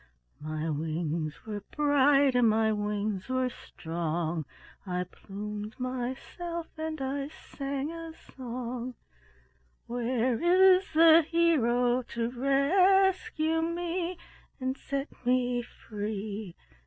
My 0.39 0.67
wings 0.67 1.45
were 1.45 1.61
bright 1.77 2.33
and 2.33 2.49
my 2.49 2.71
wings 2.71 3.29
were 3.29 3.51
strong; 3.51 4.45
I 4.83 5.03
plumed 5.03 5.79
myself 5.79 6.65
and 6.75 6.99
I 6.99 7.27
sang 7.29 7.91
a 7.91 8.11
song: 8.11 8.95
Where 9.85 10.41
is 10.43 10.85
the 10.95 11.21
hero 11.21 12.01
to 12.15 12.31
rescue 12.31 13.61
me, 13.61 14.17
And 14.59 14.75
set 14.75 15.23
me 15.23 15.61
free? 15.61 16.55